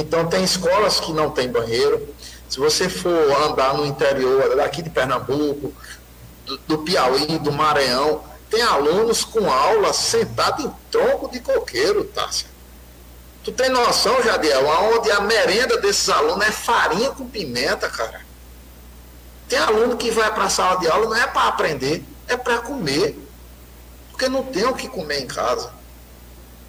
[0.00, 2.08] Então, tem escolas que não tem banheiro.
[2.48, 5.72] Se você for andar no interior daqui de Pernambuco,
[6.46, 12.48] do, do Piauí, do Maranhão, tem alunos com aula sentado em tronco de coqueiro, Tássia.
[13.44, 18.22] Tu tem noção, Jadiel, onde a merenda desses alunos é farinha com pimenta, cara.
[19.48, 22.58] Tem aluno que vai para a sala de aula não é para aprender, é para
[22.58, 23.18] comer.
[24.10, 25.72] Porque não tem o que comer em casa.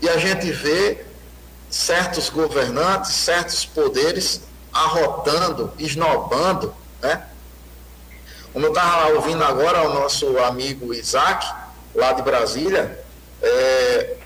[0.00, 1.04] E a gente vê
[1.70, 4.42] certos governantes, certos poderes
[4.72, 7.26] arrotando, esnobando, né?
[8.52, 11.46] Como eu estava ouvindo agora o nosso amigo Isaac,
[11.94, 12.98] lá de Brasília,
[13.40, 14.16] é,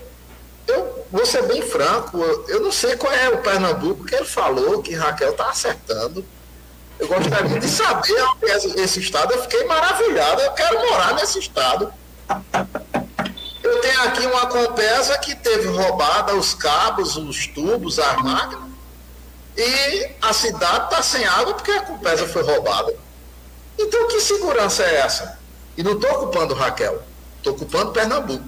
[0.67, 2.17] eu vou ser bem franco,
[2.47, 6.25] eu não sei qual é o Pernambuco que ele falou que Raquel está acertando.
[6.97, 8.15] Eu gostaria de saber
[8.77, 9.33] esse estado.
[9.33, 10.41] Eu fiquei maravilhado.
[10.41, 11.93] Eu quero morar nesse estado.
[13.95, 18.69] Tenho aqui uma Compesa que teve roubada os cabos, os tubos, as máquinas.
[19.55, 22.93] E a cidade está sem água porque a Compesa foi roubada.
[23.79, 25.39] Então, que segurança é essa?
[25.77, 27.01] E não estou ocupando Raquel,
[27.37, 28.43] estou ocupando Pernambuco.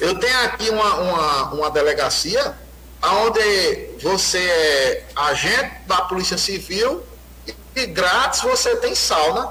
[0.00, 2.56] Eu tenho aqui uma, uma, uma delegacia
[3.02, 7.04] onde você é agente da Polícia Civil
[7.76, 9.50] e grátis você tem sauna,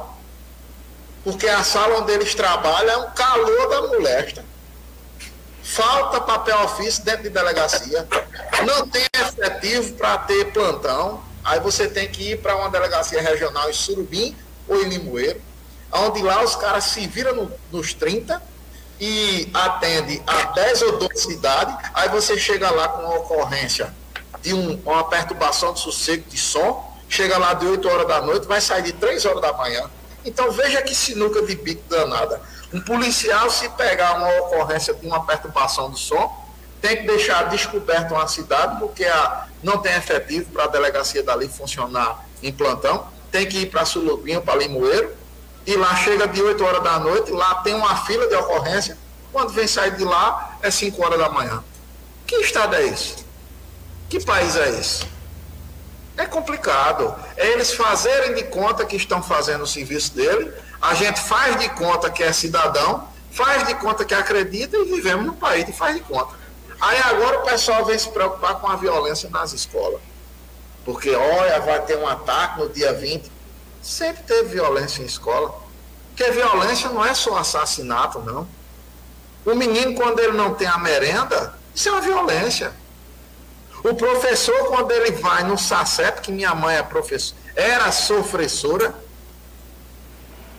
[1.29, 4.43] porque a sala onde eles trabalham é um calor da molesta.
[5.61, 8.07] Falta papel ofício dentro de delegacia,
[8.65, 13.69] não tem efetivo para ter plantão, aí você tem que ir para uma delegacia regional
[13.69, 14.35] em Surubim
[14.67, 15.39] ou em Limoeiro,
[15.91, 18.41] onde lá os caras se viram no, nos 30
[18.99, 23.93] e atende a 10 ou 12 cidades, aí você chega lá com uma ocorrência
[24.41, 28.47] de um, uma perturbação de sossego de som, chega lá de 8 horas da noite,
[28.47, 29.87] vai sair de 3 horas da manhã.
[30.25, 32.41] Então veja que sinuca de bico danada.
[32.73, 36.47] Um policial, se pegar uma ocorrência de uma perturbação do som,
[36.81, 41.47] tem que deixar descoberto uma cidade, porque a, não tem efetivo para a delegacia dali
[41.47, 45.13] funcionar em plantão, tem que ir para Sulupinho, para Limoeiro,
[45.65, 48.97] e lá chega de 8 horas da noite, lá tem uma fila de ocorrência,
[49.31, 51.63] quando vem sair de lá é 5 horas da manhã.
[52.25, 53.15] Que estado é esse?
[54.09, 55.05] Que país é esse?
[56.19, 57.15] É complicado.
[57.37, 61.69] É eles fazerem de conta que estão fazendo o serviço dele, a gente faz de
[61.69, 65.95] conta que é cidadão, faz de conta que acredita e vivemos no país e faz
[65.95, 66.35] de conta.
[66.81, 70.01] Aí agora o pessoal vem se preocupar com a violência nas escolas.
[70.83, 73.31] Porque, olha, vai ter um ataque no dia 20.
[73.81, 75.53] Sempre teve violência em escola.
[76.09, 78.45] Porque violência não é só assassinato, não.
[79.45, 82.73] O menino, quando ele não tem a merenda, isso é uma violência.
[83.83, 88.93] O professor, quando ele vai no SACEP, que minha mãe é professora, era sofressora,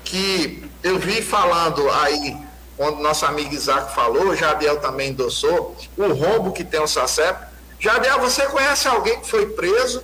[0.04, 2.36] que eu vi falando aí,
[2.76, 7.46] quando nosso amigo Isaac falou, Jadiel também endossou, o rombo que tem o SACEP.
[7.78, 10.02] Jadiel, você conhece alguém que foi preso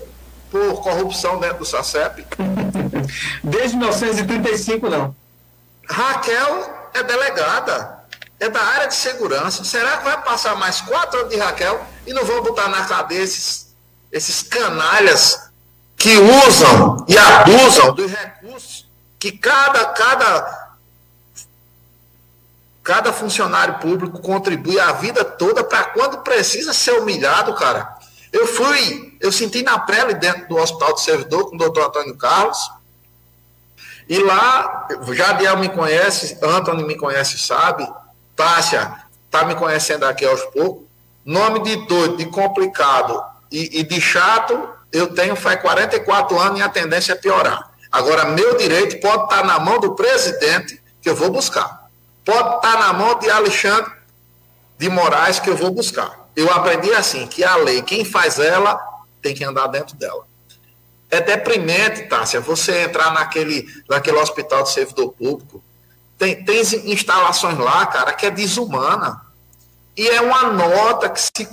[0.50, 2.26] por corrupção dentro do SACEP?
[3.43, 5.15] Desde 1935, não.
[5.88, 7.99] Raquel é delegada,
[8.38, 9.65] é da área de segurança.
[9.65, 13.22] Será que vai passar mais quatro anos de Raquel e não vão botar na cadeia
[13.22, 13.75] esses,
[14.12, 15.50] esses canalhas
[15.97, 18.87] que usam e abusam dos recursos
[19.19, 20.77] que cada, cada,
[22.83, 27.97] cada funcionário público contribui a vida toda para quando precisa ser humilhado, cara.
[28.33, 32.17] Eu fui, eu senti na pele dentro do Hospital do Servidor com o doutor Antônio
[32.17, 32.59] Carlos,
[34.09, 37.91] e lá, Jadiel me conhece, Antônio me conhece, sabe,
[38.37, 38.94] Tássia
[39.25, 40.85] está me conhecendo aqui aos poucos.
[41.26, 43.20] Nome de doido, de complicado
[43.50, 47.69] e, e, de chato, eu tenho faz 44 anos e a tendência é piorar.
[47.91, 51.88] Agora, meu direito pode estar na mão do presidente, que eu vou buscar.
[52.25, 53.91] Pode estar na mão de Alexandre
[54.78, 56.28] de Moraes, que eu vou buscar.
[56.37, 58.78] Eu aprendi assim, que a lei, quem faz ela,
[59.20, 60.25] tem que andar dentro dela.
[61.10, 65.60] É deprimente, Tássia, você entrar naquele, naquele hospital de servidor público.
[66.16, 69.25] Tem, tem instalações lá, cara, que é desumana.
[69.96, 71.48] E é uma nota que, se,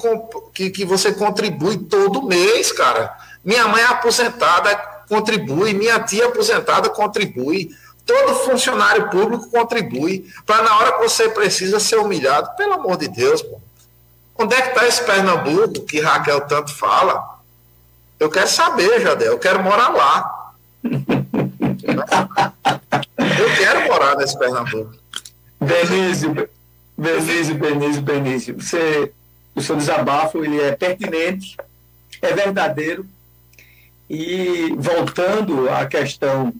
[0.53, 3.15] que, que você contribui todo mês, cara.
[3.43, 4.75] Minha mãe é aposentada,
[5.07, 5.73] contribui.
[5.73, 7.69] Minha tia aposentada contribui.
[8.05, 10.29] Todo funcionário público contribui.
[10.45, 12.53] Para na hora que você precisa ser humilhado.
[12.57, 13.61] Pelo amor de Deus, pô.
[14.35, 17.39] Onde é que está esse Pernambuco que Raquel tanto fala?
[18.19, 20.53] Eu quero saber, Jadel, eu quero morar lá.
[23.17, 24.91] eu quero morar nesse Pernambuco.
[25.61, 26.49] Benício,
[26.97, 29.11] Benício, Benício, Benício, você,
[29.55, 31.57] o seu desabafo ele é pertinente,
[32.21, 33.05] é verdadeiro.
[34.09, 36.53] E voltando à questão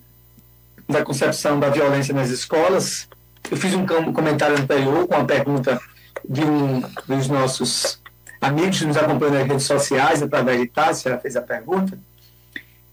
[0.90, 3.08] da concepção da violência nas escolas,
[3.50, 5.80] eu fiz um comentário anterior com a pergunta
[6.28, 8.02] de um dos nossos
[8.42, 11.98] amigos que nos acompanham nas redes sociais, através de Tássia, ela fez a pergunta.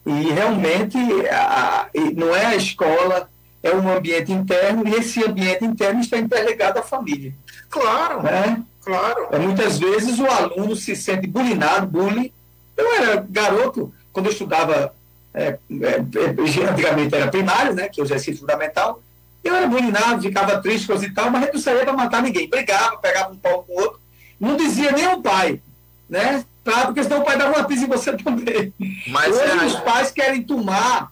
[0.07, 0.99] E realmente
[1.31, 3.29] a, não é a escola,
[3.63, 7.33] é um ambiente interno, e esse ambiente interno está interligado à família.
[7.69, 8.63] Claro, né?
[8.83, 9.29] claro.
[9.31, 12.33] É, muitas vezes o aluno se sente bulinado, bullying.
[12.77, 14.95] Eu era garoto, quando eu estudava,
[15.35, 15.97] é, é,
[16.71, 19.03] antigamente era primário, né, que é o exercício fundamental,
[19.43, 22.49] eu era bulinado, ficava triste, coisa e tal, mas eu não saía para matar ninguém.
[22.49, 24.01] Brigava, pegava um pau com o outro,
[24.39, 25.61] não dizia nem o pai,
[26.09, 26.45] né?
[26.63, 26.87] Tá?
[26.87, 28.73] Porque senão o pai dava uma pisa em você também.
[29.09, 29.67] Mas Hoje é...
[29.67, 31.11] os pais querem tomar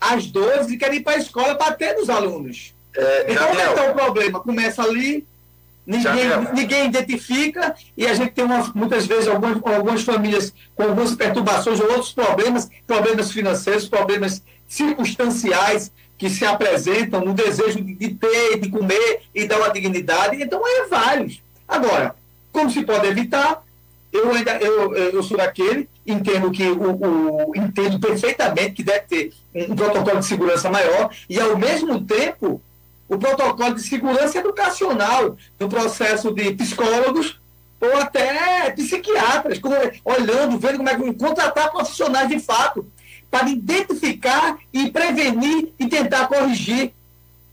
[0.00, 2.74] as dores e querem ir para a escola bater nos alunos.
[2.96, 4.40] É, então, onde é está o problema?
[4.40, 5.26] Começa ali,
[5.86, 11.14] ninguém, ninguém identifica e a gente tem uma, muitas vezes algumas, algumas famílias com algumas
[11.14, 18.14] perturbações ou outros problemas, problemas financeiros, problemas circunstanciais que se apresentam no desejo de, de
[18.14, 20.42] ter, de comer e dar uma dignidade.
[20.42, 21.40] Então, é vários.
[21.66, 22.14] Agora,
[22.52, 23.62] como se pode evitar?
[24.12, 29.32] Eu ainda eu, eu sou daquele, entendo que o, o entendo perfeitamente que deve ter
[29.54, 32.60] um, protocolo de segurança maior e ao mesmo tempo
[33.06, 37.38] o protocolo de segurança educacional no processo de psicólogos
[37.80, 39.60] ou até psiquiatras,
[40.04, 42.86] olhando, vendo como é que contratar profissionais de fato
[43.30, 46.92] para identificar e prevenir e tentar corrigir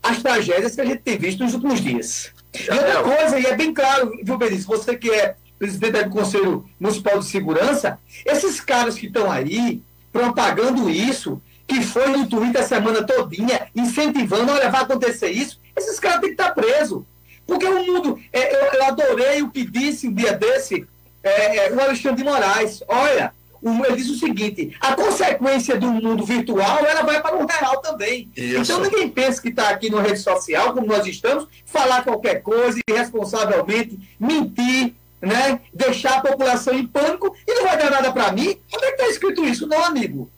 [0.02, 2.32] as tragédias que a gente tem visto nos últimos dias.
[2.54, 6.64] E outra coisa, e é bem claro, viu, Benício, você que é presidente do Conselho
[6.78, 9.82] Municipal de Segurança, esses caras que estão aí
[10.12, 15.98] propagando isso, que foi no Twitter a semana todinha, incentivando, olha, vai acontecer isso, esses
[15.98, 17.02] caras têm que estar presos.
[17.46, 20.86] Porque o mundo, é, eu, adorei o que disse um dia desse
[21.22, 22.82] é, é, o Alexandre de Moraes.
[22.88, 23.32] Olha,
[23.62, 28.28] ele diz o seguinte: a consequência do mundo virtual ela vai para o real também.
[28.36, 28.72] Isso.
[28.72, 32.80] Então ninguém pensa que está aqui na rede social, como nós estamos, falar qualquer coisa,
[32.88, 35.60] irresponsavelmente, mentir, né?
[35.72, 38.58] deixar a população em pânico e não vai dar nada para mim.
[38.74, 39.66] Onde é que está escrito isso?
[39.66, 40.30] Não, amigo.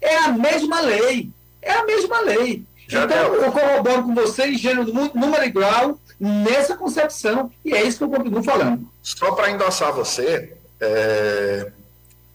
[0.00, 1.30] É a mesma lei.
[1.60, 2.64] É a mesma lei.
[2.88, 3.42] Já então, deu.
[3.42, 8.10] eu corroboro com você gênero, número e grau, nessa concepção, e é isso que eu
[8.10, 8.86] continuo falando.
[9.02, 11.72] Só para endossar você, é,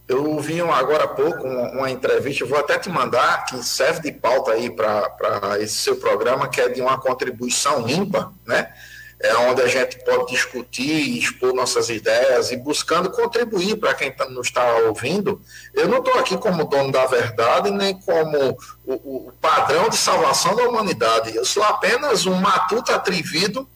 [0.08, 4.12] eu vi agora há pouco uma, uma, entrevista, vou até te mandar, que serve de
[4.12, 8.74] pauta aí para esse seu programa, que é de uma contribuição limpa, né?
[9.20, 14.30] É onde a gente pode discutir, expor nossas ideias e buscando contribuir para quem tá,
[14.30, 15.42] nos está ouvindo.
[15.74, 18.94] Eu não estou aqui como dono da verdade, nem como o,
[19.28, 21.36] o padrão de salvação da humanidade.
[21.36, 23.68] Eu sou apenas um matuto atrevido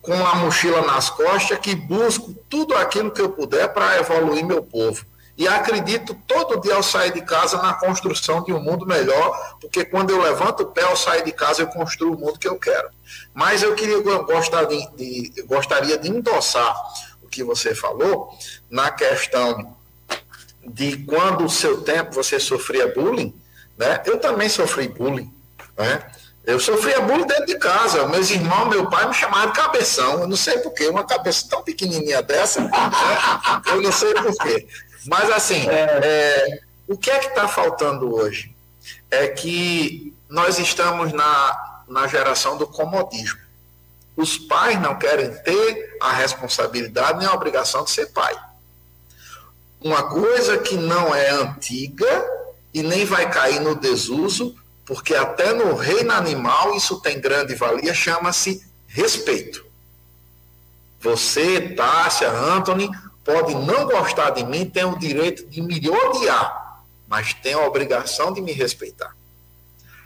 [0.00, 4.62] com a mochila nas costas que busco tudo aquilo que eu puder para evoluir meu
[4.62, 5.04] povo.
[5.36, 9.84] E acredito todo dia ao sair de casa na construção de um mundo melhor, porque
[9.84, 12.56] quando eu levanto o pé ao sair de casa, eu construo o mundo que eu
[12.56, 12.88] quero.
[13.32, 16.74] Mas eu queria gostar de, de, gostaria de endossar
[17.22, 18.32] o que você falou
[18.70, 19.76] na questão
[20.64, 23.34] de quando o seu tempo você sofria bullying,
[23.76, 24.02] né?
[24.06, 25.32] Eu também sofri bullying,
[25.76, 26.00] né?
[26.46, 28.06] Eu sofria bullying dentro de casa.
[28.06, 30.20] Meus irmãos, meu pai me chamavam de cabeção.
[30.20, 32.70] Eu não sei porquê, uma cabeça tão pequenininha dessa, né?
[33.66, 34.66] eu não sei porquê.
[35.06, 36.00] Mas, assim, é.
[36.02, 38.54] É, o que é que está faltando hoje?
[39.10, 43.40] É que nós estamos na, na geração do comodismo.
[44.16, 48.34] Os pais não querem ter a responsabilidade nem a obrigação de ser pai.
[49.80, 52.24] Uma coisa que não é antiga
[52.72, 57.92] e nem vai cair no desuso, porque até no reino animal isso tem grande valia,
[57.92, 59.64] chama-se respeito.
[61.00, 62.90] Você, Tássia, Anthony,
[63.24, 68.32] pode não gostar de mim, tem o direito de me odiar, mas tem a obrigação
[68.32, 69.16] de me respeitar.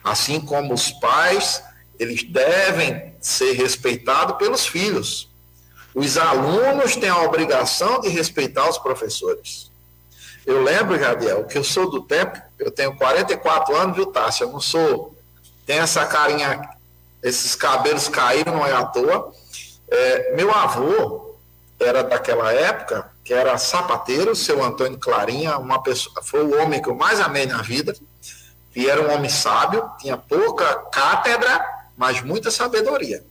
[0.02, 1.62] Assim como os pais,
[1.98, 5.28] eles devem ser respeitados pelos filhos.
[5.94, 9.68] Os alunos têm a obrigação de respeitar os professores.
[10.46, 14.44] Eu lembro, Jadiel, que eu sou do tempo, eu tenho 44 anos, viu, Tássia?
[14.44, 15.14] Eu não sou.
[15.66, 16.70] Tem essa carinha,
[17.22, 19.32] esses cabelos caíram, não é à toa.
[19.90, 21.27] É, meu avô,
[21.80, 26.88] era daquela época, que era sapateiro, seu Antônio Clarinha, uma pessoa, foi o homem que
[26.88, 27.94] eu mais amei na vida,
[28.74, 31.64] e era um homem sábio, tinha pouca cátedra,
[31.96, 33.24] mas muita sabedoria.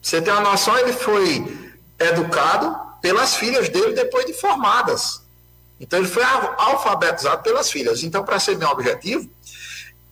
[0.00, 5.22] Você tem uma noção, ele foi educado pelas filhas dele depois de formadas.
[5.80, 8.02] Então ele foi alfabetizado pelas filhas.
[8.02, 9.28] Então, para ser bem objetivo,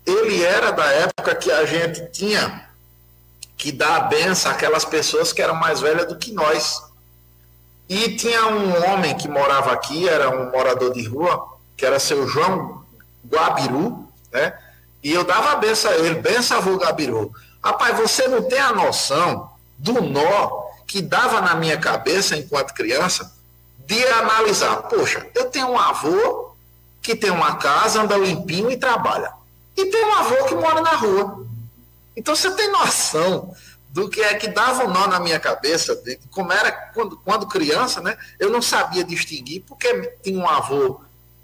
[0.07, 2.69] ele era da época que a gente tinha
[3.57, 6.83] que dar a benção àquelas pessoas que eram mais velhas do que nós.
[7.89, 12.29] E tinha um homem que morava aqui, era um morador de rua, que era seu
[12.29, 12.85] João
[13.27, 14.53] Guabiru, né?
[15.03, 17.33] E eu dava a benção a ele, benção avô Gabiru.
[17.63, 23.33] Rapaz, você não tem a noção do nó que dava na minha cabeça enquanto criança
[23.87, 26.53] de analisar, poxa, eu tenho um avô
[27.01, 29.33] que tem uma casa, anda limpinho e trabalha.
[29.77, 31.47] E tem um avô que mora na rua.
[32.17, 33.55] Então você tem noção
[33.91, 37.47] do que é que dava um nó na minha cabeça, de como era quando, quando
[37.47, 38.17] criança, né?
[38.39, 41.01] Eu não sabia distinguir, porque tinha um avô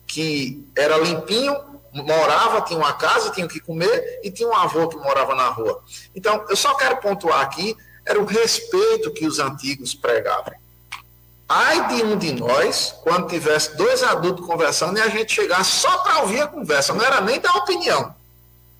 [0.06, 1.56] que era limpinho,
[1.92, 5.48] morava, tinha uma casa, tinha o que comer, e tinha um avô que morava na
[5.48, 5.82] rua.
[6.14, 10.52] Então, eu só quero pontuar aqui, era o respeito que os antigos pregavam.
[11.48, 15.98] Ai de um de nós, quando tivesse dois adultos conversando e a gente chegasse só
[15.98, 18.14] para ouvir a conversa, não era nem dar opinião.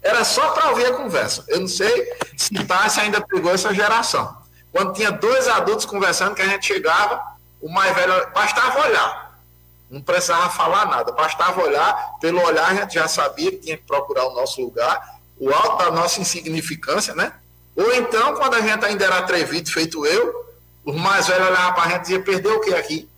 [0.04, 1.42] Era só para ouvir a conversa.
[1.48, 4.36] Eu não sei se Tassi ainda pegou essa geração.
[4.70, 7.22] Quando tinha dois adultos conversando, que a gente chegava,
[7.58, 9.40] o mais velho, bastava olhar.
[9.88, 12.18] Não precisava falar nada, bastava olhar.
[12.20, 15.78] Pelo olhar, a gente já sabia que tinha que procurar o nosso lugar, o alto
[15.78, 17.32] da nossa insignificância, né?
[17.74, 20.44] Ou então, quando a gente ainda era atrevido, feito eu,
[20.84, 23.08] os mais velhos olhavam para a gente e diziam: perdeu o que aqui?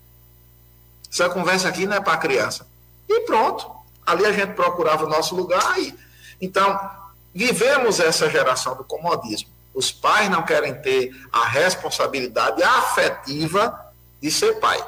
[1.10, 2.64] Essa conversa aqui não é para criança.
[3.08, 3.74] E pronto.
[4.04, 5.92] Ali a gente procurava o nosso lugar e
[6.40, 6.78] então,
[7.34, 9.48] vivemos essa geração do comodismo.
[9.74, 13.78] Os pais não querem ter a responsabilidade afetiva
[14.20, 14.82] de ser pai.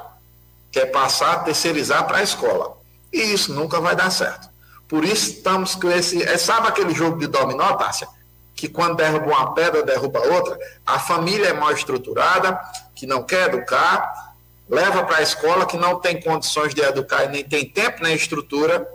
[0.73, 2.77] Quer passar a terceirizar para a escola.
[3.13, 4.49] E isso nunca vai dar certo.
[4.89, 6.23] Por isso estamos com esse.
[6.23, 8.09] É, sabe aquele jogo de dominó, Tássia?
[8.57, 10.59] Que quando derruba uma pedra, derruba outra.
[10.87, 12.59] A família é mal estruturada,
[12.95, 14.35] que não quer educar,
[14.69, 18.15] leva para a escola, que não tem condições de educar e nem tem tempo nem
[18.15, 18.89] estrutura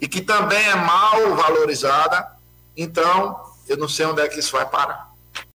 [0.00, 2.36] e que também é mal valorizada.
[2.76, 5.10] Então, eu não sei onde é que isso vai parar.